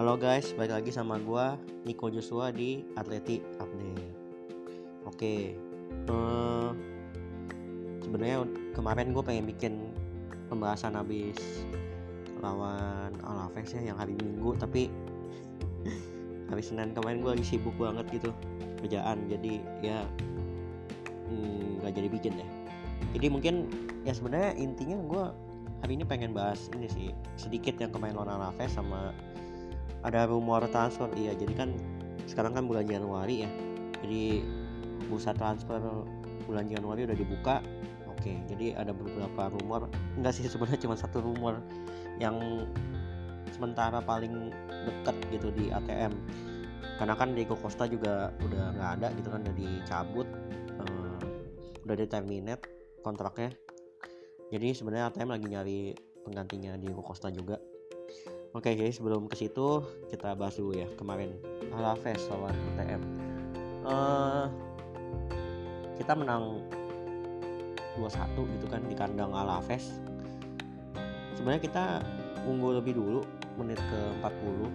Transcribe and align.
Halo 0.00 0.16
guys, 0.16 0.56
balik 0.56 0.72
lagi 0.80 0.96
sama 0.96 1.20
gua 1.20 1.60
Nico 1.84 2.08
Joshua 2.08 2.48
di 2.48 2.80
Atleti 2.96 3.44
Update. 3.60 4.16
Oke, 5.04 5.52
eh, 5.92 6.68
sebenarnya 8.00 8.48
kemarin 8.72 9.12
gue 9.12 9.20
pengen 9.20 9.44
bikin 9.44 9.92
pembahasan 10.48 10.96
habis 10.96 11.36
lawan 12.40 13.12
Alaves 13.20 13.76
ya 13.76 13.92
yang 13.92 14.00
hari 14.00 14.16
Minggu, 14.16 14.56
tapi 14.56 14.88
hari 16.48 16.64
Senin 16.64 16.96
kemarin 16.96 17.20
gue 17.20 17.36
lagi 17.36 17.44
sibuk 17.44 17.76
banget 17.76 18.08
gitu 18.08 18.32
kerjaan, 18.80 19.28
jadi 19.28 19.60
ya 19.84 20.08
mm, 21.28 21.84
nggak 21.84 21.92
jadi 21.92 22.08
bikin 22.08 22.40
ya. 22.40 22.48
Jadi 23.20 23.26
mungkin 23.28 23.68
ya 24.08 24.16
sebenarnya 24.16 24.56
intinya 24.56 24.96
gue 24.96 25.24
hari 25.84 26.00
ini 26.00 26.08
pengen 26.08 26.32
bahas 26.32 26.72
ini 26.72 26.88
sih 26.88 27.12
sedikit 27.36 27.76
yang 27.76 27.92
kemarin 27.92 28.16
lawan 28.16 28.40
Alaves 28.40 28.72
sama 28.72 29.12
ada 30.06 30.28
rumor 30.28 30.64
transfer 30.70 31.08
iya. 31.16 31.32
Jadi 31.36 31.52
kan 31.56 31.70
sekarang 32.24 32.56
kan 32.56 32.64
bulan 32.68 32.86
Januari 32.86 33.44
ya. 33.44 33.50
Jadi 34.00 34.44
bursa 35.08 35.34
transfer 35.36 35.80
bulan 36.44 36.66
Januari 36.68 37.04
udah 37.04 37.16
dibuka. 37.16 37.64
Oke 38.08 38.36
jadi 38.48 38.76
ada 38.76 38.92
beberapa 38.92 39.52
rumor. 39.60 39.88
Enggak 40.16 40.36
sih 40.36 40.44
sebenarnya 40.44 40.80
cuma 40.84 40.96
satu 40.96 41.24
rumor 41.24 41.60
yang 42.20 42.36
sementara 43.50 44.00
paling 44.04 44.52
dekat 44.88 45.16
gitu 45.32 45.48
di 45.52 45.68
ATM 45.68 46.12
karena 47.00 47.16
kan 47.16 47.32
Diego 47.32 47.56
Costa 47.56 47.88
juga 47.88 48.28
udah 48.44 48.64
nggak 48.76 48.90
ada 49.00 49.08
gitu 49.16 49.28
kan 49.32 49.40
udah 49.40 49.56
dicabut 49.56 50.28
uh, 50.84 51.20
udah 51.88 51.96
terminate 52.08 52.64
kontraknya. 53.00 53.56
Jadi 54.52 54.76
sebenarnya 54.76 55.08
ATM 55.08 55.30
lagi 55.32 55.46
nyari 55.48 55.78
penggantinya 56.24 56.76
Diego 56.76 57.00
Costa 57.00 57.32
juga 57.32 57.56
Oke 58.50 58.74
guys, 58.74 58.98
sebelum 58.98 59.30
ke 59.30 59.38
situ 59.38 59.78
kita 60.10 60.34
bahas 60.34 60.58
dulu 60.58 60.74
ya 60.74 60.90
kemarin 60.98 61.38
Alaves 61.70 62.26
lawan 62.34 62.50
UTM. 62.50 62.98
Uh, 63.86 63.86
eh, 63.86 64.44
kita 66.02 66.18
menang 66.18 66.58
2-1 67.94 68.10
gitu 68.58 68.66
kan 68.66 68.82
di 68.90 68.98
kandang 68.98 69.30
Alaves. 69.30 69.94
Sebenarnya 71.38 71.62
kita 71.62 71.84
unggul 72.42 72.82
lebih 72.82 72.98
dulu 72.98 73.22
menit 73.54 73.78
ke 73.78 74.00
40 74.18 74.66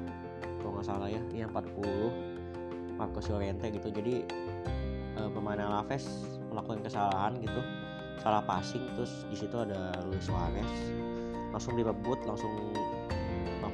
kalau 0.64 0.72
nggak 0.80 0.88
salah 0.88 1.12
ya, 1.12 1.20
iya 1.36 1.44
40 1.52 2.96
Marcos 2.96 3.28
Llorente 3.28 3.76
gitu. 3.76 3.92
Jadi 3.92 4.24
uh, 5.20 5.28
pemain 5.36 5.60
Alaves 5.60 6.08
melakukan 6.48 6.80
kesalahan 6.80 7.36
gitu, 7.44 7.60
salah 8.24 8.40
passing 8.40 8.88
terus 8.96 9.28
di 9.28 9.36
situ 9.36 9.60
ada 9.60 10.00
Luis 10.08 10.24
Suarez 10.24 10.72
langsung 11.52 11.76
direbut 11.76 12.20
langsung 12.24 12.52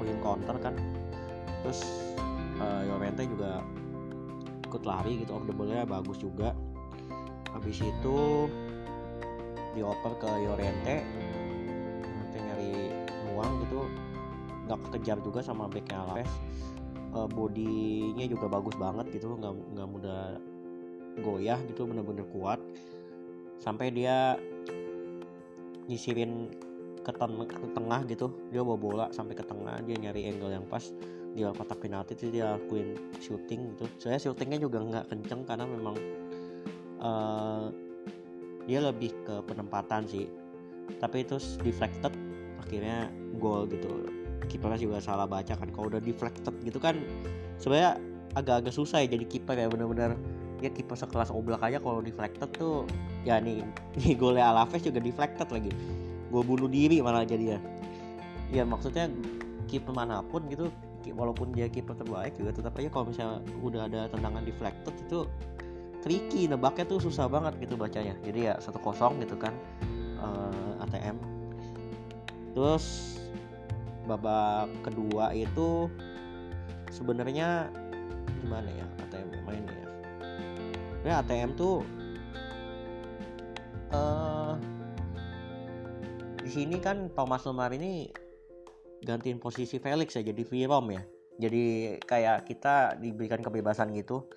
ngelakuin 0.02 0.20
counter 0.26 0.58
kan. 0.58 0.74
Terus 1.62 1.80
uh, 2.58 2.82
juga 3.30 3.62
ikut 4.66 4.84
lari 4.88 5.22
gitu 5.22 5.38
off 5.38 5.46
the 5.46 5.54
ball-nya 5.54 5.86
bagus 5.86 6.18
juga. 6.18 6.58
Habis 7.54 7.86
itu 7.86 8.50
dioper 9.78 10.14
ke 10.20 10.30
Llorente 10.42 11.06
nanti 12.02 12.38
nyari 12.42 12.74
uang 13.32 13.52
gitu 13.68 13.80
nggak 14.68 14.80
kejar 14.98 15.18
juga 15.22 15.46
sama 15.46 15.70
backnya 15.70 16.02
Alaves. 16.02 16.34
Uh, 17.12 17.28
bodinya 17.28 18.24
juga 18.24 18.48
bagus 18.48 18.72
banget 18.80 19.12
gitu 19.12 19.36
nggak 19.36 19.54
nggak 19.76 19.88
mudah 19.92 20.40
goyah 21.22 21.60
gitu 21.70 21.86
bener-bener 21.86 22.26
kuat. 22.32 22.58
Sampai 23.62 23.94
dia 23.94 24.40
nyisirin 25.86 26.50
ke, 27.02 27.12
ten 27.14 27.32
ke 27.50 27.68
tengah 27.74 28.02
gitu. 28.08 28.28
Dia 28.54 28.62
bawa 28.62 28.78
bola 28.78 29.06
sampai 29.10 29.34
ke 29.34 29.44
tengah 29.46 29.82
dia 29.86 29.98
nyari 29.98 30.30
angle 30.30 30.54
yang 30.54 30.66
pas. 30.70 30.94
Di 31.32 31.48
kotak 31.48 31.80
penalti 31.80 32.14
itu 32.20 32.28
dia 32.28 32.60
lakuin 32.60 33.00
shooting 33.24 33.76
gitu. 33.76 33.86
Saya 33.98 34.20
shootingnya 34.20 34.60
juga 34.62 34.84
nggak 34.84 35.06
kenceng 35.10 35.48
karena 35.48 35.64
memang 35.64 35.96
uh, 37.00 37.72
dia 38.68 38.80
lebih 38.84 39.12
ke 39.26 39.36
penempatan 39.48 40.06
sih. 40.06 40.28
Tapi 41.00 41.24
itu 41.24 41.40
deflected 41.64 42.14
akhirnya 42.62 43.10
gol 43.40 43.66
gitu. 43.72 44.12
Kipernya 44.52 44.80
juga 44.80 44.98
salah 45.00 45.26
baca 45.26 45.56
kan. 45.56 45.72
Kalau 45.72 45.88
udah 45.88 46.04
deflected 46.04 46.54
gitu 46.68 46.78
kan 46.78 47.00
sebenarnya 47.58 47.96
agak-agak 48.36 48.74
susah 48.76 49.04
ya 49.04 49.16
jadi 49.16 49.26
kiper 49.26 49.56
ya 49.56 49.68
bener-bener. 49.72 50.20
Ya 50.62 50.70
kiper 50.70 50.94
sekelas 50.94 51.34
oblak 51.34 51.64
aja 51.66 51.82
kalau 51.82 52.06
deflected 52.06 52.52
tuh 52.54 52.86
ya 53.26 53.42
nih, 53.42 53.66
nih 53.98 54.14
golnya 54.14 54.52
Alaves 54.54 54.84
juga 54.84 55.02
deflected 55.02 55.50
lagi 55.50 55.72
gue 56.32 56.42
bunuh 56.42 56.72
diri 56.72 57.04
malah 57.04 57.28
jadi 57.28 57.58
ya 57.58 57.60
ya 58.52 58.64
maksudnya 58.64 59.12
keeper 59.68 59.92
mana 59.92 60.24
pun 60.24 60.48
gitu 60.48 60.72
walaupun 61.12 61.52
dia 61.52 61.68
keeper 61.68 61.98
terbaik 61.98 62.38
juga 62.38 62.56
tetap 62.56 62.78
aja 62.78 62.90
kalau 62.94 63.06
misalnya 63.10 63.40
udah 63.60 63.82
ada 63.90 64.02
tendangan 64.12 64.44
deflected 64.46 64.96
itu 65.02 65.26
tricky 66.02 66.50
nebaknya 66.50 66.86
tuh 66.86 67.00
susah 67.02 67.30
banget 67.30 67.58
gitu 67.62 67.78
bacanya. 67.78 68.18
Jadi 68.26 68.50
ya 68.50 68.58
satu 68.58 68.82
kosong 68.82 69.22
gitu 69.22 69.38
kan 69.38 69.54
uh, 70.22 70.54
eh, 70.82 70.84
ATM 70.86 71.18
terus 72.52 73.16
babak 74.10 74.68
kedua 74.84 75.32
itu 75.32 75.88
sebenarnya 76.92 77.72
gimana 78.44 78.68
ya 78.68 78.86
ATM 79.08 79.28
mainnya 79.48 79.72
ya? 79.72 79.90
Ya 81.02 81.14
ATM 81.24 81.56
tuh 81.56 81.88
uh, 83.96 84.31
sini 86.52 86.84
kan 86.84 87.08
Thomas 87.16 87.48
Lemar 87.48 87.72
ini 87.72 88.12
gantiin 89.02 89.40
posisi 89.42 89.80
Felix 89.80 90.14
ya 90.14 90.22
jadi 90.22 90.44
Virom 90.44 90.92
ya. 90.92 91.02
Jadi 91.42 91.96
kayak 92.06 92.46
kita 92.46 93.00
diberikan 93.00 93.40
kebebasan 93.42 93.96
gitu. 93.96 94.28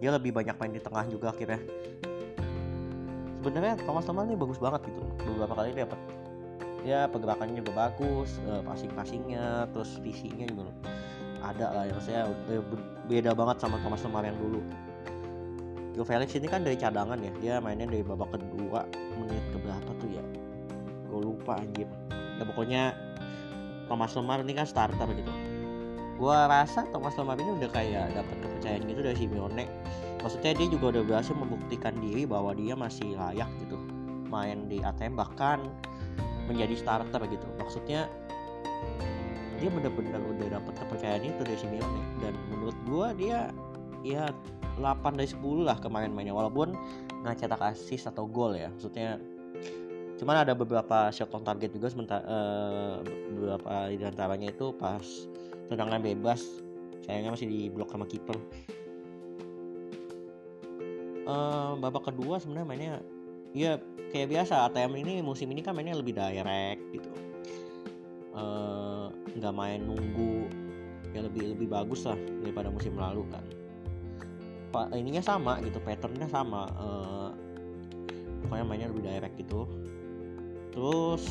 Dia 0.00 0.10
lebih 0.16 0.32
banyak 0.32 0.56
main 0.56 0.72
di 0.72 0.82
tengah 0.82 1.04
juga 1.06 1.30
akhirnya. 1.30 1.60
Sebenarnya 3.38 3.78
Thomas 3.84 4.08
Lemar 4.10 4.26
ini 4.26 4.34
bagus 4.34 4.58
banget 4.58 4.88
gitu. 4.90 5.04
Beberapa 5.28 5.54
kali 5.62 5.76
dia 5.76 5.84
dapat 5.86 6.00
ya 6.86 7.00
pergerakannya 7.10 7.60
juga 7.60 7.72
bagus 7.74 8.38
uh, 8.46 8.62
passing-passingnya 8.62 9.68
terus 9.76 10.00
visinya 10.00 10.46
juga 10.48 10.72
ada 11.44 11.66
lah. 11.70 11.84
Yang 11.86 12.00
saya 12.10 12.26
eh, 12.50 12.64
beda 13.06 13.36
banget 13.36 13.62
sama 13.62 13.78
Thomas 13.84 14.02
Lemar 14.02 14.26
yang 14.26 14.38
dulu. 14.40 14.60
Joe 15.94 16.06
Felix 16.06 16.30
ini 16.38 16.46
kan 16.46 16.62
dari 16.62 16.78
cadangan 16.78 17.18
ya. 17.18 17.32
Dia 17.42 17.54
mainnya 17.58 17.86
dari 17.90 18.06
babak 18.06 18.34
kedua 18.34 18.86
menit 19.18 19.42
ke 19.50 19.58
berapa 19.58 19.90
lupa 21.38 21.62
anjir 21.62 21.88
ya 22.38 22.44
pokoknya 22.46 22.82
Thomas 23.88 24.12
Lemar 24.14 24.44
ini 24.44 24.52
kan 24.52 24.68
starter 24.68 25.08
gitu. 25.16 25.32
Gue 26.20 26.36
rasa 26.36 26.84
Thomas 26.92 27.16
Lemar 27.16 27.40
ini 27.40 27.56
udah 27.56 27.70
kayak 27.72 28.12
dapat 28.12 28.36
kepercayaan 28.44 28.84
gitu 28.84 29.00
dari 29.00 29.16
Simeone. 29.16 29.64
Maksudnya 30.20 30.52
dia 30.54 30.66
juga 30.68 30.92
udah 30.92 31.02
berhasil 31.08 31.32
membuktikan 31.32 31.96
diri 31.96 32.28
bahwa 32.28 32.52
dia 32.52 32.76
masih 32.76 33.16
layak 33.16 33.48
gitu. 33.64 33.80
Main 34.28 34.68
di 34.68 34.84
ATM 34.84 35.16
bahkan 35.16 35.72
menjadi 36.44 36.76
starter 36.76 37.24
gitu. 37.32 37.48
Maksudnya 37.56 38.12
dia 39.58 39.68
bener-bener 39.72 40.20
udah 40.20 40.60
dapat 40.60 40.74
kepercayaan 40.84 41.24
itu 41.24 41.40
dari 41.40 41.58
Simeone. 41.58 42.02
Dan 42.20 42.36
menurut 42.52 42.76
gue 42.84 43.06
dia 43.24 43.48
ya 44.04 44.28
8 44.76 45.16
dari 45.16 45.32
10 45.32 45.64
lah 45.64 45.80
kemarin 45.80 46.12
mainnya. 46.12 46.36
Walaupun 46.36 46.76
nggak 47.24 47.40
cetak 47.40 47.62
assist 47.72 48.04
atau 48.04 48.28
gol 48.28 48.52
ya. 48.52 48.68
Maksudnya 48.74 49.16
cuman 50.18 50.42
ada 50.42 50.52
beberapa 50.52 51.14
shot 51.14 51.30
on 51.30 51.46
target 51.46 51.70
juga 51.70 51.94
sementara 51.94 52.26
uh, 52.26 52.94
beberapa 53.30 53.86
di 53.94 54.02
antaranya 54.02 54.50
itu 54.50 54.74
pas 54.74 55.02
tendangan 55.70 56.02
bebas 56.02 56.42
sayangnya 57.06 57.38
masih 57.38 57.46
di 57.46 57.60
blok 57.70 57.94
sama 57.94 58.04
kiper. 58.04 58.34
Uh, 61.28 61.76
babak 61.78 62.08
kedua 62.08 62.40
sebenarnya 62.40 62.66
mainnya 62.66 62.94
ya 63.52 63.76
kayak 64.10 64.32
biasa 64.32 64.68
ATM 64.68 64.96
ini 65.06 65.20
musim 65.20 65.48
ini 65.52 65.60
kan 65.62 65.76
mainnya 65.76 65.94
lebih 65.96 66.16
direct 66.16 66.82
gitu. 66.92 67.10
Eh, 68.38 69.06
nggak 69.38 69.54
uh, 69.54 69.56
main 69.56 69.80
nunggu 69.82 70.48
ya 71.12 71.24
lebih 71.24 71.56
lebih 71.56 71.68
bagus 71.68 72.04
lah 72.04 72.16
daripada 72.44 72.68
musim 72.72 72.96
lalu 72.96 73.22
kan. 73.30 73.44
Pak 74.68 74.92
ininya 74.92 75.24
sama 75.24 75.60
gitu 75.64 75.80
patternnya 75.80 76.28
sama 76.28 76.68
uh, 76.76 77.30
pokoknya 78.44 78.64
mainnya 78.64 78.88
lebih 78.92 79.04
direct 79.04 79.36
gitu 79.40 79.64
terus 80.78 81.26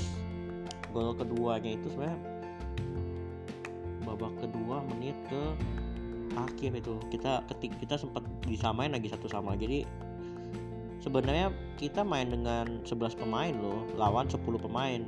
gol 0.91 1.15
keduanya 1.15 1.79
itu 1.79 1.87
sebenarnya 1.87 2.19
babak 4.03 4.35
kedua 4.43 4.83
menit 4.91 5.15
ke 5.31 5.55
akhir 6.35 6.83
itu. 6.83 6.99
Kita 7.07 7.47
ketik 7.47 7.79
kita 7.79 7.95
sempat 7.95 8.27
disamain 8.43 8.91
lagi 8.91 9.07
satu 9.07 9.31
sama. 9.31 9.55
Jadi 9.55 9.87
sebenarnya 10.99 11.55
kita 11.79 12.03
main 12.03 12.27
dengan 12.27 12.83
11 12.83 13.15
pemain 13.15 13.55
loh 13.55 13.87
lawan 13.95 14.27
10 14.27 14.43
pemain. 14.59 15.07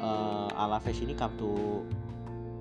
Uh, 0.00 0.48
Alaves 0.58 1.00
ini 1.00 1.14
kartu 1.14 1.84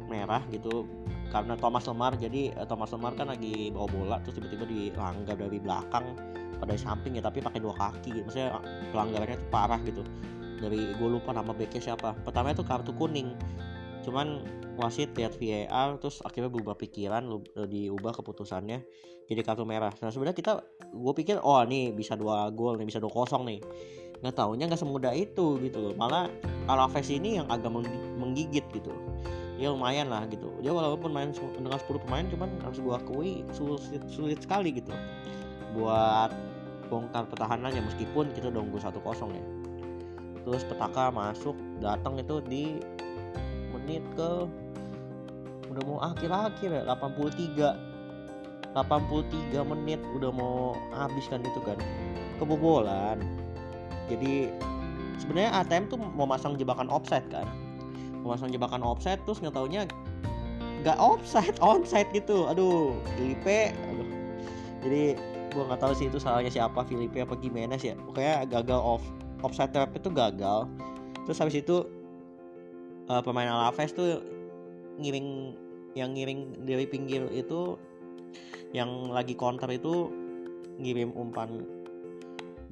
merah 0.06 0.44
gitu 0.52 0.84
karena 1.32 1.56
Thomas 1.56 1.88
Lemar. 1.88 2.20
Jadi 2.20 2.52
uh, 2.60 2.68
Thomas 2.68 2.92
Lemar 2.92 3.16
kan 3.16 3.32
lagi 3.32 3.72
bawa 3.72 3.88
bola 3.88 4.16
terus 4.20 4.36
tiba-tiba 4.36 4.68
dilanggar 4.68 5.40
dari 5.40 5.58
belakang 5.64 6.12
pada 6.60 6.76
samping 6.76 7.20
ya 7.20 7.24
tapi 7.24 7.40
pakai 7.40 7.60
dua 7.64 7.72
kaki. 7.72 8.24
Maksudnya 8.28 8.60
pelanggarannya 8.92 9.40
itu 9.40 9.48
parah 9.48 9.80
gitu 9.88 10.04
dari 10.64 10.96
gue 10.96 11.10
lupa 11.12 11.36
nama 11.36 11.52
backnya 11.52 11.92
siapa. 11.92 12.16
Pertama 12.24 12.56
itu 12.56 12.64
kartu 12.64 12.96
kuning. 12.96 13.36
Cuman 14.08 14.44
wasit 14.80 15.12
lihat 15.20 15.36
VAR 15.38 16.00
terus 16.00 16.24
akhirnya 16.24 16.50
berubah 16.50 16.80
pikiran 16.80 17.28
eh, 17.60 17.68
diubah 17.68 18.16
keputusannya 18.16 18.80
jadi 19.28 19.42
kartu 19.44 19.68
merah. 19.68 19.92
Nah 20.00 20.10
sebenarnya 20.10 20.38
kita 20.40 20.54
gue 20.96 21.14
pikir 21.20 21.44
oh 21.44 21.60
nih 21.68 21.92
bisa 21.92 22.16
dua 22.16 22.48
gol 22.56 22.80
nih 22.80 22.88
bisa 22.88 23.04
dua 23.04 23.12
kosong 23.12 23.44
nih. 23.48 23.60
Nggak 24.24 24.36
tahunya 24.40 24.64
nggak 24.72 24.82
semudah 24.82 25.14
itu 25.16 25.60
gitu 25.60 25.78
loh. 25.84 25.94
Malah 26.00 26.32
Alaves 26.72 27.12
ini 27.12 27.44
yang 27.44 27.48
agak 27.52 27.72
menggigit 28.16 28.64
gitu. 28.72 28.92
Ya 29.60 29.70
lumayan 29.72 30.08
lah 30.08 30.24
gitu. 30.32 30.48
Dia 30.64 30.72
walaupun 30.72 31.12
main 31.12 31.32
dengan 31.32 31.80
10 31.80 32.04
pemain 32.08 32.26
cuman 32.28 32.50
harus 32.64 32.80
gue 32.80 32.94
akui 32.96 33.32
sulit, 33.52 34.04
sulit 34.12 34.40
sekali 34.40 34.76
gitu. 34.76 34.92
Buat 35.76 36.32
bongkar 36.92 37.28
pertahanannya 37.32 37.84
meskipun 37.84 38.32
kita 38.36 38.52
udah 38.52 38.62
unggul 38.64 38.82
satu 38.82 39.00
kosong 39.02 39.34
ya 39.34 39.63
terus 40.44 40.64
petaka 40.68 41.10
masuk 41.10 41.56
datang 41.80 42.20
itu 42.20 42.44
di 42.44 42.84
menit 43.72 44.04
ke 44.16 44.48
udah 45.74 45.84
mau 45.90 45.98
akhir-akhir 46.06 46.70
ya 46.70 46.84
83 46.86 47.94
83 48.74 49.72
menit 49.74 50.02
udah 50.18 50.32
mau 50.34 50.74
habis 50.94 51.26
kan 51.30 51.42
itu 51.42 51.62
kan 51.62 51.78
kebobolan. 52.42 53.22
Jadi 54.10 54.50
sebenarnya 55.22 55.62
ATM 55.62 55.94
tuh 55.94 55.98
mau 56.02 56.26
masang 56.26 56.58
jebakan 56.58 56.90
offset 56.90 57.22
kan? 57.30 57.46
Mau 58.26 58.34
masang 58.34 58.50
jebakan 58.50 58.82
offset 58.82 59.22
terus 59.24 59.40
nggak 59.40 59.54
taunya 59.54 59.86
nggak 60.82 60.98
offset 60.98 61.54
onside 61.66 62.10
gitu. 62.12 62.50
Aduh 62.50 62.98
Filipe 63.16 63.78
aduh. 63.94 64.10
Jadi 64.84 65.04
gue 65.54 65.64
nggak 65.70 65.82
tahu 65.82 65.94
sih 65.94 66.10
itu 66.10 66.18
salahnya 66.18 66.50
siapa 66.50 66.82
Filipe 66.90 67.22
apa 67.22 67.38
gimana 67.38 67.78
sih 67.78 67.94
ya. 67.94 67.96
Pokoknya 67.98 68.50
gagal 68.50 68.82
off 68.82 69.06
offside 69.44 69.76
trap 69.76 69.92
itu 69.94 70.10
gagal. 70.10 70.66
Terus 71.28 71.38
habis 71.40 71.56
itu 71.60 71.86
uh, 73.12 73.22
pemain 73.22 73.52
Alaves 73.52 73.92
tuh 73.92 74.24
ngiring 74.98 75.54
yang 75.94 76.16
ngiring 76.16 76.66
dari 76.66 76.90
pinggir 76.90 77.30
itu 77.30 77.78
yang 78.74 79.14
lagi 79.14 79.38
counter 79.38 79.70
itu 79.70 80.10
ngirim 80.82 81.14
umpan 81.14 81.62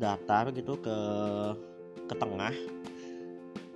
datar 0.02 0.50
gitu 0.56 0.80
ke 0.82 0.98
ke 2.10 2.16
tengah. 2.18 2.56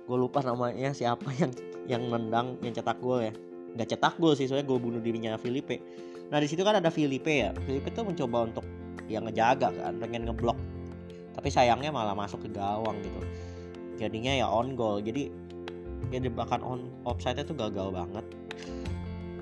Gue 0.08 0.18
lupa 0.18 0.42
namanya 0.42 0.90
siapa 0.90 1.30
yang 1.38 1.52
yang 1.86 2.02
nendang 2.10 2.58
yang 2.64 2.74
cetak 2.74 2.98
gol 2.98 3.22
ya. 3.22 3.30
Nggak 3.78 3.94
cetak 3.94 4.14
gol 4.18 4.34
sih 4.34 4.50
soalnya 4.50 4.66
gue 4.66 4.78
bunuh 4.80 4.98
dirinya 5.04 5.36
Filipe 5.38 5.78
nah 6.26 6.42
di 6.42 6.50
situ 6.50 6.66
kan 6.66 6.82
ada 6.82 6.90
Filipe 6.90 7.30
ya. 7.30 7.54
Filipe 7.62 7.94
tuh 7.94 8.02
mencoba 8.02 8.50
untuk 8.50 8.66
yang 9.06 9.22
ngejaga 9.30 9.70
kan 9.70 9.94
pengen 10.02 10.26
ngeblok 10.26 10.58
tapi 11.46 11.54
sayangnya 11.62 11.94
malah 11.94 12.10
masuk 12.10 12.42
ke 12.42 12.58
gawang 12.58 12.98
gitu. 13.06 13.22
Jadinya 14.02 14.34
ya 14.34 14.50
on 14.50 14.74
goal. 14.74 14.98
Jadi 14.98 15.30
ya 16.10 16.18
bahkan 16.26 16.58
on 16.58 16.90
offside 17.06 17.38
itu 17.38 17.54
gagal 17.54 17.94
banget. 17.94 18.26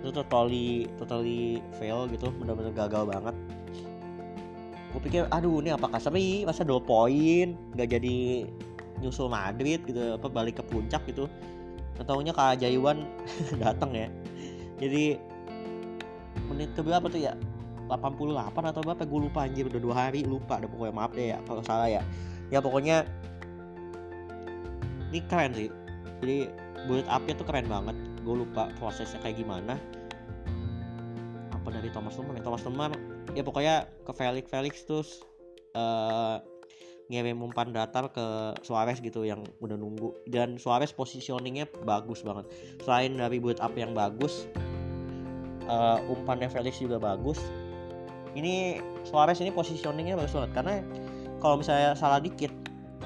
Itu 0.05 0.13
totally 0.13 0.85
totally 1.01 1.65
fail 1.81 2.05
gitu. 2.13 2.29
Benar-benar 2.29 2.77
gagal 2.77 3.09
banget. 3.09 3.33
Gue 4.93 5.01
pikir 5.01 5.25
aduh 5.33 5.65
ini 5.65 5.73
apakah 5.73 5.97
seri? 5.97 6.45
Masa 6.45 6.61
dua 6.61 6.77
poin? 6.77 7.57
Nggak 7.73 7.97
jadi 7.97 8.53
nyusul 9.01 9.33
Madrid 9.33 9.81
gitu 9.89 10.21
apa 10.21 10.29
balik 10.29 10.61
ke 10.61 10.65
puncak 10.69 11.09
gitu. 11.09 11.25
Ketahunya 11.97 12.37
Kak 12.37 12.61
Jayuan 12.61 13.09
datang 13.65 13.97
ya. 13.97 14.13
Jadi 14.77 15.17
menit 16.53 16.69
ke 16.77 16.85
berapa 16.85 17.09
tuh 17.09 17.25
ya 17.25 17.33
88 17.95 18.71
atau 18.75 18.83
berapa 18.83 19.03
gue 19.07 19.21
lupa 19.31 19.47
anjir 19.47 19.71
udah 19.71 19.81
dua 19.81 19.95
hari 19.95 20.27
lupa 20.27 20.59
ada 20.59 20.67
pokoknya 20.67 20.95
maaf 20.95 21.13
deh 21.15 21.27
ya 21.35 21.39
kalau 21.47 21.63
salah 21.63 21.89
ya. 21.89 22.03
Ya 22.51 22.59
pokoknya 22.59 23.07
ini 25.15 25.21
keren 25.31 25.53
sih. 25.55 25.69
Jadi 26.23 26.51
build 26.91 27.07
upnya 27.07 27.35
tuh 27.39 27.47
keren 27.47 27.71
banget. 27.71 27.97
Gue 28.27 28.43
lupa 28.43 28.69
prosesnya 28.77 29.23
kayak 29.23 29.39
gimana. 29.41 29.79
Apa 31.55 31.69
dari 31.71 31.89
Thomas 31.95 32.19
Lemar 32.19 32.43
Thomas 32.43 32.63
Lemar 32.67 32.91
ya 33.33 33.43
pokoknya 33.47 33.89
ke 34.05 34.13
Felix 34.13 34.45
Felix 34.51 34.75
terus 34.85 35.25
uh, 35.79 36.43
ngirim 37.13 37.37
umpan 37.45 37.69
datar 37.69 38.09
ke 38.11 38.57
Suarez 38.65 38.99
gitu 38.99 39.23
yang 39.23 39.47
udah 39.63 39.79
nunggu. 39.79 40.13
Dan 40.27 40.59
Suarez 40.59 40.91
positioningnya 40.91 41.71
bagus 41.87 42.27
banget. 42.27 42.51
Selain 42.83 43.15
dari 43.15 43.39
build 43.39 43.63
up 43.63 43.73
yang 43.79 43.93
bagus 43.93 44.49
uh, 45.69 46.01
umpannya 46.09 46.49
Felix 46.51 46.81
juga 46.81 47.01
bagus 47.01 47.41
ini 48.35 48.83
Suarez 49.07 49.39
ini 49.39 49.55
positioningnya 49.55 50.19
bagus 50.19 50.35
banget. 50.35 50.53
Karena 50.55 50.75
kalau 51.39 51.59
misalnya 51.59 51.95
salah 51.95 52.19
dikit 52.19 52.51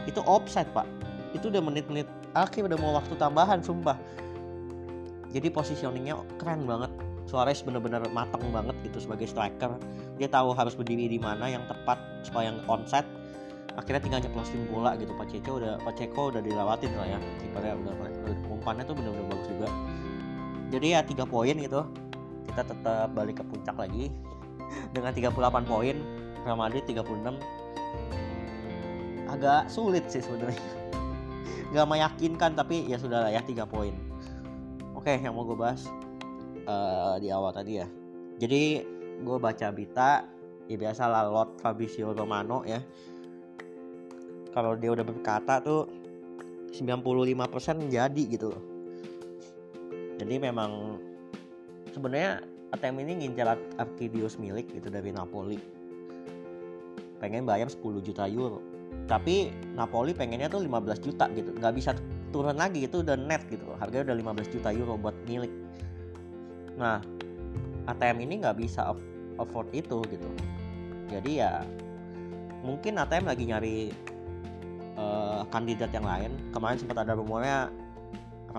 itu 0.09 0.21
offside 0.25 0.69
pak. 0.73 0.89
Itu 1.37 1.53
udah 1.53 1.61
menit-menit 1.61 2.09
akhir 2.33 2.65
udah 2.65 2.79
mau 2.81 2.97
waktu 2.97 3.15
tambahan 3.21 3.61
sumpah. 3.61 3.97
Jadi 5.29 5.53
positioningnya 5.53 6.17
keren 6.41 6.65
banget. 6.65 6.89
Suarez 7.29 7.61
bener-bener 7.61 8.01
matang 8.09 8.41
banget 8.49 8.73
gitu 8.89 9.05
sebagai 9.05 9.29
striker. 9.29 9.77
Dia 10.17 10.33
tahu 10.33 10.57
harus 10.57 10.73
berdiri 10.73 11.13
di 11.13 11.21
mana 11.21 11.53
yang 11.53 11.61
tepat 11.69 12.01
supaya 12.25 12.49
yang 12.49 12.65
onside. 12.65 13.05
Akhirnya 13.77 14.01
tinggal 14.01 14.21
nyeplosin 14.25 14.65
bola 14.73 14.97
gitu. 14.97 15.13
Pak 15.13 15.29
Ceko 15.29 15.61
udah 15.61 15.77
Pak 15.85 15.95
Ceko 16.01 16.33
udah 16.33 16.41
dilewatin 16.41 16.89
lah 16.97 17.05
ya. 17.05 17.19
Kipernya 17.45 17.77
udah, 17.77 17.93
umpannya 18.49 18.83
tuh 18.89 18.97
bener-bener 18.97 19.29
bagus 19.29 19.49
juga. 19.53 19.69
Jadi 20.73 20.87
ya 20.97 21.01
tiga 21.05 21.29
poin 21.29 21.53
gitu. 21.53 21.85
Kita 22.49 22.65
tetap 22.65 23.13
balik 23.13 23.39
ke 23.39 23.45
puncak 23.45 23.77
lagi 23.77 24.09
dengan 24.93 25.13
38 25.13 25.35
poin 25.69 25.97
Real 26.45 26.59
Madrid 26.59 26.85
36 26.87 27.39
agak 29.29 29.69
sulit 29.69 30.09
sih 30.09 30.25
sebenarnya. 30.25 30.65
Nggak 31.73 31.87
meyakinkan 31.87 32.57
tapi 32.57 32.89
ya 32.89 32.97
sudah 32.97 33.29
lah 33.29 33.31
ya 33.31 33.45
tiga 33.45 33.69
poin. 33.69 33.93
Oke 34.97 35.21
yang 35.21 35.37
mau 35.37 35.45
gue 35.45 35.55
bahas 35.55 35.85
uh, 36.65 37.21
di 37.21 37.29
awal 37.29 37.53
tadi 37.53 37.85
ya. 37.85 37.87
Jadi 38.41 38.83
gue 39.21 39.37
baca 39.37 39.69
berita 39.69 40.25
ya 40.69 40.77
biasa 40.81 41.05
lah 41.09 41.29
Lord 41.29 41.61
Fabrizio 41.61 42.17
Romano 42.17 42.65
ya. 42.65 42.81
Kalau 44.57 44.75
dia 44.81 44.97
udah 44.97 45.05
berkata 45.05 45.61
tuh 45.61 45.87
95% 46.73 47.93
jadi 47.93 48.23
gitu 48.29 48.49
loh. 48.53 48.63
Jadi 50.19 50.35
memang 50.41 50.99
sebenarnya 51.95 52.43
ATM 52.77 53.01
ini 53.01 53.25
ngincar 53.25 53.57
Arkidius 53.81 54.37
milik 54.37 54.69
gitu 54.73 54.93
dari 54.93 55.09
Napoli. 55.09 55.57
Pengen 57.19 57.49
bayar 57.49 57.73
10 57.73 57.81
juta 58.05 58.29
euro. 58.29 58.61
Tapi 59.09 59.49
Napoli 59.73 60.13
pengennya 60.13 60.53
tuh 60.53 60.61
15 60.61 61.01
juta 61.01 61.27
gitu. 61.33 61.57
Nggak 61.57 61.75
bisa 61.75 61.91
turun 62.29 62.61
lagi 62.61 62.85
itu 62.85 63.01
udah 63.01 63.17
net 63.17 63.41
gitu. 63.49 63.65
Harganya 63.81 64.13
udah 64.13 64.17
15 64.45 64.55
juta 64.55 64.69
euro 64.73 65.01
buat 65.01 65.17
milik. 65.25 65.51
Nah 66.77 67.01
ATM 67.89 68.29
ini 68.29 68.45
nggak 68.45 68.61
bisa 68.61 68.93
afford 69.41 69.73
itu 69.73 70.05
gitu. 70.13 70.29
Jadi 71.09 71.41
ya 71.41 71.65
mungkin 72.61 73.01
ATM 73.01 73.25
lagi 73.25 73.45
nyari 73.49 73.77
uh, 75.01 75.43
kandidat 75.49 75.89
yang 75.97 76.05
lain. 76.05 76.37
Kemarin 76.53 76.77
sempat 76.77 77.01
ada 77.01 77.17
rumornya 77.17 77.73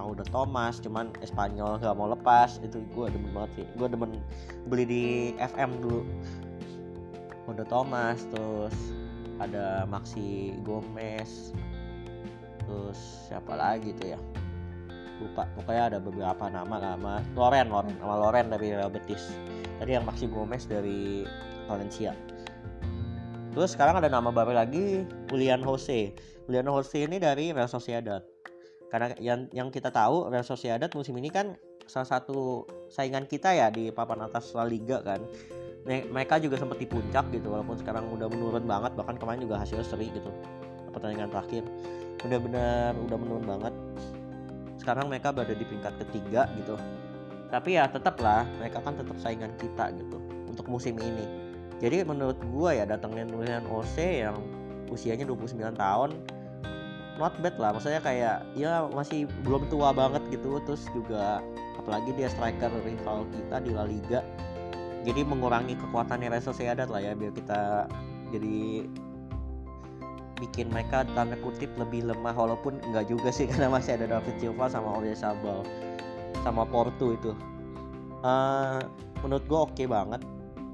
udah 0.05 0.25
Thomas 0.31 0.79
cuman 0.79 1.11
Espanyol 1.19 1.81
gak 1.81 1.95
mau 1.97 2.11
lepas. 2.11 2.61
Itu 2.63 2.83
gue 2.93 3.07
demen 3.11 3.31
banget 3.35 3.63
sih. 3.63 3.65
Gue 3.75 3.87
demen 3.89 4.19
beli 4.69 4.85
di 4.85 5.03
FM 5.39 5.83
dulu. 5.83 6.01
Udah 7.49 7.65
Thomas 7.65 8.23
terus 8.29 8.75
ada 9.39 9.87
Maxi 9.87 10.53
Gomez 10.67 11.55
terus 12.67 12.99
siapa 13.25 13.57
lagi 13.57 13.95
tuh 13.97 14.13
ya? 14.13 14.19
Lupa. 15.19 15.49
Pokoknya 15.57 15.83
ada 15.95 15.99
beberapa 15.99 16.47
nama 16.47 16.75
nama 16.79 17.13
Loren 17.33 17.67
Loren. 17.73 17.95
Nama 17.97 18.15
Loren 18.15 18.47
dari 18.53 18.71
Real 18.71 18.93
Betis. 18.93 19.33
Tadi 19.81 19.97
yang 19.97 20.05
Maxi 20.05 20.29
Gomez 20.29 20.69
dari 20.69 21.25
Valencia. 21.65 22.13
Terus 23.49 23.73
sekarang 23.73 23.97
ada 23.99 24.07
nama 24.07 24.29
baru 24.29 24.53
lagi 24.53 25.03
Julian 25.27 25.65
Jose. 25.65 26.13
Julian 26.45 26.69
Jose 26.69 27.03
ini 27.03 27.17
dari 27.17 27.49
Real 27.49 27.67
Sociedad 27.67 28.38
karena 28.89 29.13
yang 29.22 29.46
yang 29.53 29.69
kita 29.69 29.93
tahu 29.93 30.34
Real 30.34 30.46
Sociedad 30.46 30.89
musim 30.98 31.13
ini 31.22 31.29
kan 31.29 31.53
salah 31.86 32.10
satu 32.10 32.65
saingan 32.89 33.25
kita 33.25 33.53
ya 33.53 33.69
di 33.69 33.93
papan 33.93 34.25
atas 34.25 34.53
La 34.58 34.65
Liga 34.65 35.01
kan. 35.05 35.22
Mereka 35.89 36.38
juga 36.43 36.60
sempat 36.60 36.77
di 36.77 36.86
puncak 36.86 37.34
gitu 37.34 37.50
walaupun 37.50 37.77
sekarang 37.81 38.10
udah 38.13 38.29
menurun 38.29 38.65
banget 38.69 38.93
bahkan 38.93 39.17
kemarin 39.17 39.41
juga 39.41 39.58
hasil 39.58 39.81
seri 39.81 40.13
gitu 40.13 40.29
pertandingan 40.93 41.34
terakhir. 41.34 41.65
Benar-benar 42.22 42.93
udah 42.98 43.17
menurun 43.17 43.46
banget. 43.46 43.74
Sekarang 44.77 45.10
mereka 45.10 45.34
berada 45.34 45.53
di 45.53 45.65
peringkat 45.65 45.93
ketiga 46.05 46.46
gitu. 46.58 46.77
Tapi 47.50 47.77
ya 47.77 47.89
tetap 47.89 48.22
lah 48.22 48.46
mereka 48.62 48.81
kan 48.86 48.93
tetap 48.93 49.17
saingan 49.17 49.50
kita 49.58 49.89
gitu 49.98 50.17
untuk 50.46 50.65
musim 50.69 50.98
ini. 51.01 51.25
Jadi 51.79 52.05
menurut 52.05 52.38
gua 52.51 52.75
ya 52.75 52.86
datangnya 52.86 53.25
Nulian 53.25 53.65
OC 53.65 53.96
yang 54.25 54.38
usianya 54.89 55.25
29 55.25 55.58
tahun 55.74 56.10
not 57.19 57.35
bad 57.43 57.59
lah. 57.59 57.75
Maksudnya 57.75 57.99
kayak 57.99 58.47
ya 58.55 58.88
masih 58.95 59.27
belum 59.43 59.67
tua 59.67 59.91
banget 59.91 60.23
gitu. 60.31 60.57
Terus 60.63 60.88
juga 60.95 61.43
apalagi 61.75 62.15
dia 62.15 62.31
striker 62.31 62.71
rival 62.88 63.27
kita 63.35 63.59
di 63.61 63.71
La 63.75 63.83
Liga. 63.83 64.23
Jadi 65.03 65.21
mengurangi 65.27 65.75
kekuatannya 65.75 66.31
Real 66.31 66.43
Sociedad 66.43 66.88
lah 66.88 67.03
ya 67.03 67.13
biar 67.15 67.31
kita 67.35 67.91
jadi 68.31 68.88
bikin 70.39 70.71
mereka 70.71 71.03
tanda 71.11 71.35
kutip 71.43 71.69
lebih 71.75 72.07
lemah. 72.07 72.33
Walaupun 72.33 72.79
enggak 72.88 73.11
juga 73.11 73.29
sih 73.29 73.45
karena 73.51 73.67
masih 73.67 73.99
ada 73.99 74.17
David 74.17 74.39
Silva 74.39 74.71
sama 74.71 74.95
Oyarzabal 74.97 75.67
sama 76.41 76.63
Porto 76.63 77.11
itu. 77.11 77.35
Uh, 78.23 78.79
menurut 79.21 79.43
gue 79.43 79.59
oke 79.59 79.75
okay 79.75 79.85
banget. 79.85 80.23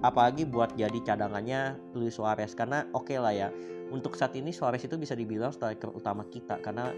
Apalagi 0.05 0.45
buat 0.45 0.69
jadi 0.77 1.01
cadangannya 1.01 1.81
Luis 1.97 2.13
Suarez. 2.13 2.53
Karena 2.53 2.85
oke 2.93 3.09
okay 3.09 3.17
lah 3.17 3.33
ya 3.33 3.49
untuk 3.95 4.19
saat 4.19 4.35
ini 4.35 4.51
Suarez 4.51 4.83
itu 4.83 4.99
bisa 4.99 5.15
dibilang 5.15 5.55
striker 5.55 5.87
utama 5.95 6.27
kita 6.27 6.59
karena 6.59 6.91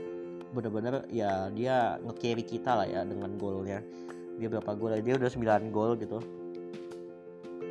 bener-bener 0.49 1.05
ya 1.13 1.53
dia 1.53 2.01
nge-carry 2.01 2.41
kita 2.41 2.73
lah 2.73 2.87
ya 2.89 3.05
dengan 3.05 3.37
golnya. 3.37 3.85
Dia 4.41 4.49
berapa 4.49 4.73
gol 4.73 4.97
dia 5.05 5.13
udah 5.13 5.29
9 5.29 5.69
gol 5.69 5.93
gitu. 6.01 6.17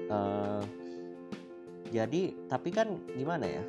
Uh, 0.07 0.63
jadi 1.91 2.31
tapi 2.47 2.71
kan 2.71 3.03
gimana 3.19 3.51
ya? 3.51 3.63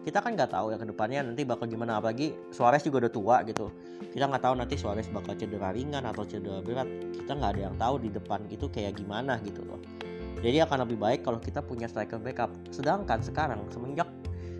Kita 0.00 0.24
kan 0.24 0.34
nggak 0.34 0.50
tahu 0.50 0.74
ya 0.74 0.80
ke 0.80 0.88
depannya 0.88 1.20
nanti 1.22 1.44
bakal 1.46 1.68
gimana 1.70 2.00
apalagi 2.00 2.34
Suarez 2.50 2.82
juga 2.82 3.06
udah 3.06 3.12
tua 3.12 3.36
gitu. 3.46 3.70
Kita 4.10 4.26
nggak 4.26 4.42
tahu 4.42 4.54
nanti 4.58 4.74
Suarez 4.74 5.06
bakal 5.12 5.38
cedera 5.38 5.70
ringan 5.70 6.02
atau 6.02 6.26
cedera 6.26 6.58
berat. 6.64 6.88
Kita 7.14 7.36
nggak 7.36 7.50
ada 7.54 7.62
yang 7.70 7.76
tahu 7.78 7.94
di 8.02 8.10
depan 8.10 8.42
itu 8.50 8.66
kayak 8.66 8.98
gimana 8.98 9.38
gitu 9.46 9.62
loh. 9.62 9.78
Jadi 10.40 10.56
akan 10.64 10.88
lebih 10.88 10.96
baik 10.96 11.20
kalau 11.20 11.36
kita 11.36 11.60
punya 11.60 11.84
striker 11.84 12.16
backup. 12.16 12.48
Sedangkan 12.72 13.20
sekarang 13.20 13.60
semenjak 13.68 14.08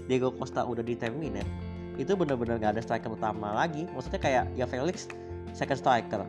Diego 0.09 0.33
Costa 0.33 0.65
udah 0.65 0.85
di 0.85 0.95
terminate 0.97 1.71
itu 2.01 2.17
bener-bener 2.17 2.57
nggak 2.57 2.81
ada 2.81 2.83
striker 2.83 3.13
utama 3.13 3.53
lagi. 3.53 3.85
Maksudnya 3.93 4.21
kayak 4.21 4.45
ya 4.57 4.65
Felix 4.65 5.05
second 5.53 5.77
striker. 5.77 6.25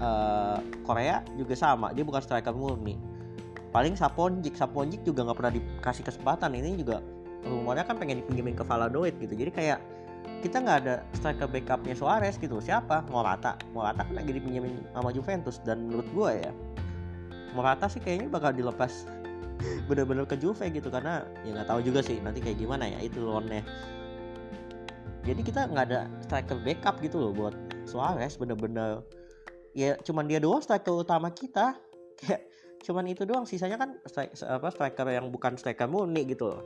Uh, 0.00 0.60
Korea 0.84 1.20
juga 1.36 1.52
sama 1.52 1.92
dia 1.92 2.00
bukan 2.00 2.24
striker 2.24 2.56
murni. 2.56 2.96
Paling 3.70 3.94
Saponjik 3.94 4.56
Saponjik 4.56 5.04
juga 5.04 5.28
nggak 5.28 5.36
pernah 5.36 5.52
dikasih 5.52 6.04
kesempatan. 6.08 6.56
Ini 6.56 6.80
juga 6.80 7.04
rumornya 7.44 7.84
kan 7.84 8.00
pengen 8.00 8.24
dipinjemin 8.24 8.56
ke 8.56 8.64
Valladolid 8.64 9.20
gitu. 9.20 9.36
Jadi 9.36 9.52
kayak 9.52 9.78
kita 10.40 10.64
nggak 10.64 10.76
ada 10.84 10.94
striker 11.12 11.44
backupnya 11.44 11.92
Suarez 11.92 12.40
gitu. 12.40 12.56
Siapa? 12.64 13.04
Morata. 13.12 13.60
Morata 13.76 14.08
kan 14.08 14.16
lagi 14.16 14.32
dipinjemin 14.32 14.80
sama 14.96 15.12
Juventus. 15.12 15.60
Dan 15.60 15.92
menurut 15.92 16.08
gue 16.16 16.30
ya 16.48 16.52
Morata 17.52 17.84
sih 17.90 18.00
kayaknya 18.00 18.32
bakal 18.32 18.56
dilepas 18.56 19.04
bener-bener 19.88 20.24
ke 20.24 20.36
Juve 20.40 20.68
gitu 20.72 20.88
karena 20.88 21.24
ya 21.44 21.56
nggak 21.56 21.68
tahu 21.68 21.80
juga 21.84 22.00
sih 22.00 22.20
nanti 22.20 22.40
kayak 22.40 22.58
gimana 22.60 22.88
ya 22.88 22.98
itu 23.04 23.20
loannya 23.20 23.64
jadi 25.24 25.40
kita 25.44 25.60
nggak 25.68 25.86
ada 25.92 26.00
striker 26.24 26.58
backup 26.64 26.96
gitu 27.04 27.20
loh 27.20 27.32
buat 27.36 27.54
Suarez 27.84 28.40
bener-bener 28.40 29.04
ya 29.76 29.94
cuman 30.02 30.26
dia 30.26 30.42
doang 30.42 30.62
striker 30.62 30.94
utama 30.94 31.30
kita. 31.30 31.76
Kayak 32.20 32.42
cuman 32.80 33.04
itu 33.12 33.28
doang 33.28 33.44
sisanya 33.44 33.76
kan 33.76 33.96
stri 34.08 34.32
apa 34.48 34.68
striker 34.72 35.04
yang 35.12 35.28
bukan 35.28 35.56
striker 35.60 35.84
murni 35.84 36.24
gitu 36.24 36.48
loh. 36.52 36.62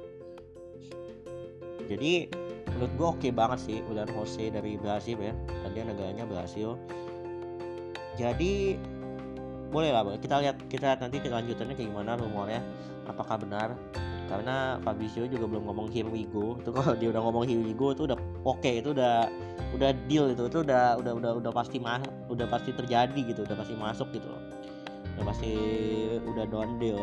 Jadi 1.91 2.31
menurut 2.75 2.93
gue 2.95 3.07
oke 3.07 3.19
okay 3.23 3.31
banget 3.35 3.59
sih 3.63 3.79
udah 3.87 4.07
Jose 4.15 4.51
dari 4.51 4.75
Brasil 4.79 5.19
ya 5.19 5.35
tadi 5.63 5.79
negaranya 5.87 6.27
Brasil 6.27 6.75
jadi 8.19 8.75
boleh 9.75 9.91
lah 9.91 10.07
kita 10.23 10.39
lihat 10.39 10.57
kita 10.71 10.95
lihat 10.95 11.01
nanti 11.03 11.19
kelanjutannya 11.19 11.75
kayak 11.75 11.91
gimana 11.91 12.15
rumornya. 12.15 12.63
Apakah 13.11 13.43
benar? 13.43 13.75
Karena 14.31 14.79
Fabrizio 14.81 15.27
juga 15.27 15.51
belum 15.51 15.67
ngomong 15.67 15.91
here 15.91 16.07
we 16.07 16.31
go. 16.31 16.55
Itu 16.63 16.71
kalau 16.71 16.95
dia 16.95 17.11
udah 17.11 17.23
ngomong 17.27 17.45
here 17.45 17.59
we 17.59 17.75
go 17.75 17.91
itu 17.91 18.07
udah 18.07 18.15
oke 18.47 18.63
okay, 18.63 18.79
itu 18.79 18.95
udah 18.95 19.27
udah 19.75 19.91
deal 20.07 20.31
itu 20.31 20.47
itu 20.47 20.63
udah 20.63 20.95
udah 21.03 21.13
udah 21.19 21.31
udah 21.43 21.53
pasti 21.53 21.83
mah 21.83 21.99
udah 22.31 22.47
pasti 22.47 22.71
terjadi 22.71 23.35
gitu 23.35 23.43
udah 23.43 23.57
pasti 23.59 23.75
masuk 23.75 24.09
gitu. 24.15 24.31
Udah 25.19 25.25
pasti 25.27 25.53
udah 26.23 26.45
done 26.47 26.79
deal. 26.79 27.03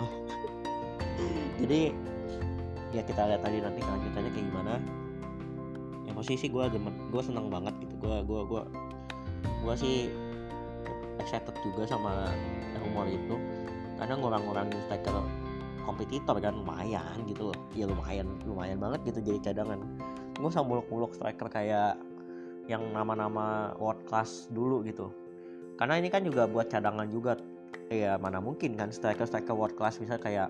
Jadi 1.62 1.92
ya 2.96 3.04
kita 3.04 3.22
lihat 3.36 3.44
tadi 3.44 3.60
nanti 3.60 3.84
kelanjutannya 3.84 4.32
kayak 4.32 4.46
gimana. 4.48 4.74
Yang 6.08 6.16
posisi 6.24 6.48
gue 6.48 6.64
gue 7.12 7.22
seneng 7.22 7.52
banget 7.52 7.76
gitu. 7.84 8.00
Gue 8.00 8.24
gue 8.24 8.42
gue 8.48 8.64
gue 9.62 9.76
sih 9.76 10.10
excited 11.22 11.56
juga 11.62 11.86
sama 11.86 12.34
rumor 12.82 13.06
itu. 13.08 13.38
Karena 14.02 14.18
ngurang-ngurangin 14.18 14.82
striker 14.90 15.14
kompetitor 15.86 16.38
kan 16.42 16.58
lumayan 16.58 17.22
gitu 17.30 17.54
loh. 17.54 17.58
Ya 17.78 17.86
lumayan 17.86 18.28
lumayan 18.46 18.82
banget 18.82 19.14
gitu 19.14 19.20
jadi 19.34 19.54
cadangan. 19.54 19.80
Gue 20.38 20.50
sama 20.50 20.78
muluk-muluk 20.78 21.14
striker 21.14 21.48
kayak 21.54 22.02
yang 22.66 22.82
nama-nama 22.94 23.78
world 23.78 24.02
class 24.10 24.50
dulu 24.50 24.82
gitu. 24.86 25.14
Karena 25.78 25.98
ini 25.98 26.10
kan 26.14 26.26
juga 26.26 26.46
buat 26.46 26.70
cadangan 26.70 27.10
juga. 27.10 27.38
Ya 27.92 28.16
mana 28.16 28.40
mungkin 28.40 28.80
kan 28.80 28.90
striker-striker 28.90 29.52
world 29.52 29.76
class 29.76 30.00
bisa 30.00 30.16
kayak 30.16 30.50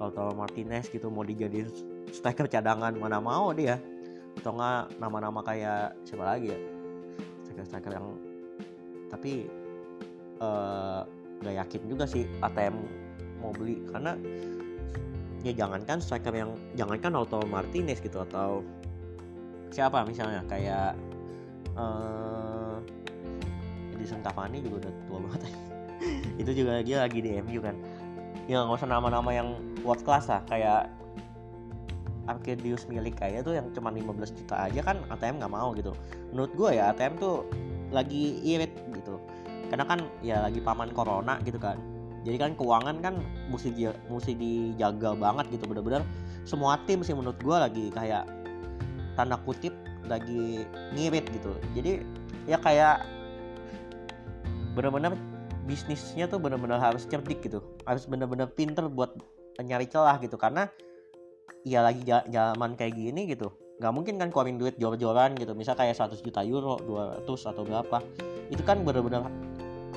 Lautaro 0.00 0.32
Martinez 0.32 0.88
gitu 0.88 1.12
mau 1.12 1.20
dijadiin 1.20 1.68
striker 2.08 2.48
cadangan 2.48 2.96
mana 2.96 3.20
mau 3.20 3.52
dia. 3.52 3.76
Atau 4.40 4.56
enggak 4.56 4.96
nama-nama 4.96 5.44
kayak 5.44 5.94
siapa 6.08 6.24
lagi 6.24 6.54
ya? 6.54 6.58
Striker-striker 7.44 7.92
yang 7.92 8.06
tapi 9.10 9.50
uh, 10.40 11.06
nggak 11.40 11.54
yakin 11.64 11.80
juga 11.88 12.04
sih 12.08 12.24
ATM 12.40 12.76
mau 13.40 13.52
beli. 13.54 13.80
Karena 13.88 14.16
ya 15.40 15.52
jangankan 15.56 16.00
striker 16.00 16.34
yang 16.34 16.52
jangankan 16.76 17.16
Lautaro 17.16 17.46
Martinez 17.48 18.00
gitu 18.00 18.20
atau 18.20 18.60
siapa 19.72 20.02
misalnya 20.04 20.44
kayak 20.50 20.98
uh, 21.78 22.76
Edison 23.96 24.20
Cavani 24.24 24.64
juga 24.64 24.88
udah 24.88 24.92
tua 25.06 25.18
banget. 25.28 25.40
Itu 26.40 26.50
juga 26.56 26.80
dia 26.80 27.04
lagi 27.04 27.20
di 27.20 27.36
MU 27.40 27.60
kan. 27.60 27.76
Ya 28.48 28.64
nggak 28.64 28.82
usah 28.82 28.88
nama-nama 28.88 29.30
yang 29.30 29.54
world 29.84 30.02
class 30.02 30.26
lah 30.26 30.42
kayak 30.48 30.88
Arcadius 32.28 32.86
milik 32.86 33.18
kayak 33.18 33.44
tuh 33.44 33.58
yang 33.58 33.68
cuma 33.74 33.90
15 33.92 34.38
juta 34.38 34.56
aja 34.56 34.80
kan 34.80 34.96
ATM 35.12 35.40
nggak 35.40 35.52
mau 35.52 35.76
gitu. 35.76 35.92
Menurut 36.32 36.52
gue 36.56 36.70
ya 36.80 36.92
ATM 36.92 37.20
tuh 37.20 37.44
lagi 37.90 38.40
irit 38.46 38.72
gitu 38.96 39.19
karena 39.70 39.86
kan 39.86 40.02
ya 40.20 40.42
lagi 40.42 40.58
paman 40.58 40.90
corona 40.90 41.38
gitu 41.46 41.56
kan. 41.56 41.78
Jadi 42.20 42.36
kan 42.36 42.52
keuangan 42.52 43.00
kan 43.00 43.14
mesti 43.48 43.72
di, 43.72 43.88
mesti 43.88 44.36
dijaga 44.36 45.16
banget 45.16 45.56
gitu. 45.56 45.64
Bener-bener 45.64 46.04
semua 46.44 46.76
tim 46.84 47.00
sih 47.00 47.16
menurut 47.16 47.38
gue 47.40 47.56
lagi 47.56 47.84
kayak 47.94 48.28
tanda 49.16 49.40
kutip 49.40 49.72
lagi 50.04 50.66
ngirit 50.92 51.24
gitu. 51.32 51.56
Jadi 51.72 52.04
ya 52.44 52.60
kayak 52.60 53.06
bener-bener 54.76 55.16
bisnisnya 55.64 56.26
tuh 56.26 56.42
bener-bener 56.42 56.76
harus 56.76 57.08
cerdik 57.08 57.40
gitu. 57.40 57.64
Harus 57.88 58.04
bener-bener 58.04 58.50
pinter 58.52 58.84
buat 58.90 59.16
nyari 59.56 59.88
celah 59.88 60.20
gitu. 60.20 60.36
Karena 60.36 60.68
ya 61.64 61.80
lagi 61.80 62.04
zaman 62.04 62.76
kayak 62.76 62.98
gini 62.98 63.30
gitu 63.32 63.54
nggak 63.80 63.96
mungkin 63.96 64.20
kan 64.20 64.28
keluarin 64.28 64.60
duit 64.60 64.76
jor-joran 64.76 65.32
gitu. 65.40 65.56
Misal 65.56 65.72
kayak 65.72 65.96
100 65.96 66.20
juta 66.20 66.44
euro 66.44 66.76
200 66.84 67.24
atau 67.24 67.64
berapa. 67.64 68.04
Itu 68.52 68.60
kan 68.60 68.84
bener-bener 68.84 69.24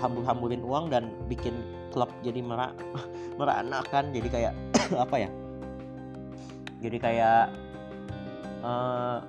hambur-hamburin 0.02 0.64
uang 0.66 0.90
dan 0.90 1.14
bikin 1.30 1.54
klub 1.94 2.10
jadi 2.26 2.42
merak 2.42 2.74
meranak 3.40 3.86
kan 3.94 4.10
jadi 4.10 4.28
kayak 4.30 4.54
apa 5.06 5.16
ya? 5.28 5.30
Jadi 6.84 6.98
kayak 7.00 7.54
uh, 8.66 9.24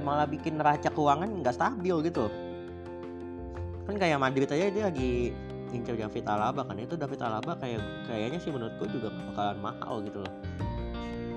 malah 0.00 0.30
bikin 0.30 0.56
neraca 0.56 0.88
keuangan 0.94 1.42
nggak 1.42 1.58
stabil 1.58 1.96
gitu 2.06 2.30
kan 3.82 3.98
kayak 3.98 4.18
Madrid 4.22 4.46
aja 4.46 4.70
dia 4.70 4.84
lagi 4.86 5.34
incer 5.74 5.98
David 5.98 6.24
Alaba 6.28 6.62
kan. 6.62 6.78
Itu 6.78 6.94
David 6.94 7.20
Alaba 7.24 7.58
kayak 7.58 7.82
kayaknya 8.06 8.38
sih 8.38 8.54
menurutku 8.54 8.86
juga 8.92 9.10
bakalan 9.10 9.58
mahal 9.58 10.04
gitu 10.06 10.22
loh. 10.22 10.32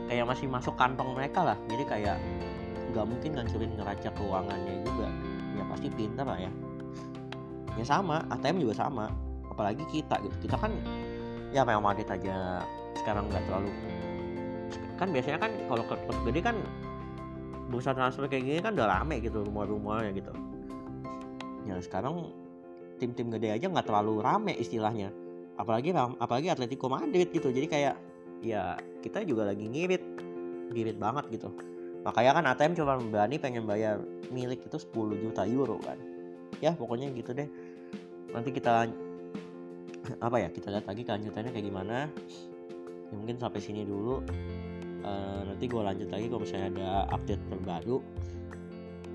Kayak 0.05 0.29
masih 0.29 0.47
masuk 0.51 0.75
kantong 0.77 1.17
mereka 1.17 1.41
lah. 1.41 1.57
Jadi 1.65 1.83
kayak 1.89 2.17
nggak 2.93 3.05
mungkin 3.09 3.31
ngancurin 3.33 3.71
neraca 3.73 4.09
keuangannya 4.13 4.85
juga. 4.85 5.09
Ya 5.55 5.63
pasti 5.71 5.87
pintar 5.89 6.27
lah 6.27 6.39
ya 6.39 6.51
ya 7.75 7.85
sama 7.85 8.23
ATM 8.31 8.63
juga 8.63 8.75
sama. 8.75 9.11
Apalagi 9.51 9.83
kita 9.87 10.19
gitu. 10.23 10.47
Kita 10.47 10.59
kan 10.59 10.71
ya 11.55 11.63
Real 11.63 11.79
Madrid 11.79 12.07
aja 12.11 12.63
sekarang 12.95 13.27
nggak 13.31 13.43
terlalu 13.47 13.71
kan 14.95 15.11
biasanya 15.11 15.39
kan 15.43 15.51
kalau 15.67 15.83
klub 15.83 16.19
gede 16.23 16.39
kan 16.39 16.57
bursa 17.67 17.91
transfer 17.91 18.31
kayak 18.31 18.43
gini 18.47 18.59
kan 18.63 18.71
udah 18.77 18.87
rame 18.87 19.19
gitu 19.19 19.43
rumor-rumornya 19.43 20.15
gitu. 20.15 20.31
Ya 21.67 21.75
sekarang 21.83 22.31
tim-tim 23.01 23.27
gede 23.33 23.51
aja 23.51 23.67
nggak 23.67 23.87
terlalu 23.87 24.23
rame 24.23 24.53
istilahnya. 24.55 25.11
Apalagi 25.59 25.91
apalagi 25.95 26.47
Atletico 26.51 26.87
Madrid 26.87 27.27
gitu. 27.31 27.51
Jadi 27.51 27.67
kayak 27.67 27.95
ya 28.39 28.79
kita 29.03 29.27
juga 29.27 29.51
lagi 29.51 29.67
ngirit 29.67 30.03
ngirit 30.71 30.95
banget 30.95 31.27
gitu. 31.35 31.51
Makanya 32.07 32.31
kan 32.37 32.43
ATM 32.55 32.73
cuma 32.77 32.93
berani 33.01 33.35
pengen 33.41 33.65
bayar 33.65 33.99
milik 34.29 34.63
itu 34.63 34.77
10 34.77 35.23
juta 35.25 35.43
euro 35.43 35.81
kan. 35.83 35.97
Ya 36.63 36.71
pokoknya 36.71 37.11
gitu 37.11 37.35
deh 37.35 37.49
nanti 38.31 38.49
kita 38.55 38.87
apa 40.21 40.37
ya 40.37 40.49
kita 40.53 40.69
lihat 40.69 40.85
lagi 40.85 41.01
kelanjutannya 41.03 41.51
kayak 41.51 41.65
gimana. 41.65 41.97
Ya, 43.09 43.15
mungkin 43.17 43.37
sampai 43.37 43.59
sini 43.61 43.85
dulu. 43.85 44.21
Uh, 45.05 45.41
nanti 45.45 45.69
gue 45.69 45.81
lanjut 45.81 46.09
lagi 46.09 46.25
kalau 46.31 46.41
misalnya 46.41 46.67
ada 46.73 46.89
update 47.13 47.43
terbaru. 47.51 47.97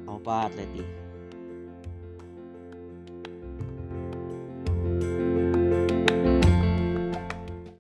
Apa 0.06 0.50
Atleti 0.50 0.99